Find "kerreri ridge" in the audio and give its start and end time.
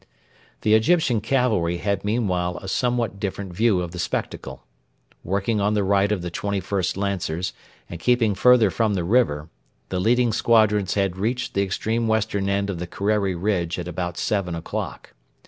12.87-13.77